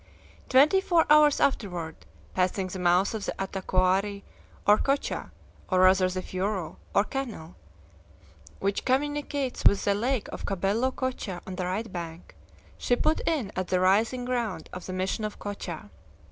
Twenty 0.49 0.81
four 0.81 1.05
hours 1.11 1.39
afterward, 1.39 1.95
passing 2.33 2.65
the 2.65 2.79
mouths 2.79 3.13
of 3.13 3.25
the 3.27 3.33
Atacoari 3.33 4.23
or 4.65 4.79
Cocha 4.79 5.29
or 5.69 5.81
rather 5.81 6.09
the 6.09 6.23
"furo," 6.23 6.77
or 6.95 7.03
canal, 7.03 7.55
which 8.59 8.83
communicates 8.83 9.63
with 9.63 9.85
the 9.85 9.93
lake 9.93 10.27
of 10.29 10.43
Cabello 10.47 10.89
Cocha 10.89 11.39
on 11.45 11.55
the 11.55 11.67
right 11.67 11.93
bank 11.93 12.35
she 12.79 12.95
put 12.95 13.19
in 13.27 13.51
at 13.55 13.67
the 13.67 13.79
rising 13.79 14.25
ground 14.25 14.71
of 14.73 14.87
the 14.87 14.93
mission 14.93 15.23
of 15.23 15.37
Cocha. 15.37 15.91